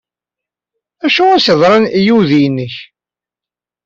D 0.99 1.03
acu 1.05 1.21
ay 1.23 1.33
as-yeḍran 1.35 1.85
i 1.99 2.01
uydi-nnek? 2.15 2.75